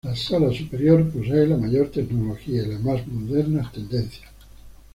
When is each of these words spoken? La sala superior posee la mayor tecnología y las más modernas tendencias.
La 0.03 0.15
sala 0.15 0.51
superior 0.51 1.11
posee 1.11 1.45
la 1.45 1.57
mayor 1.57 1.89
tecnología 1.91 2.63
y 2.63 2.65
las 2.65 2.81
más 2.81 3.05
modernas 3.05 3.71
tendencias. 3.71 4.31